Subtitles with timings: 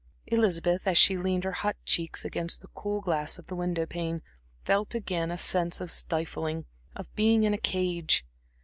[0.25, 4.23] Elizabeth, as she leaned her hot cheek against the cool glass of the window pane,
[4.65, 8.25] felt again a sense of stifling, of being in a cage.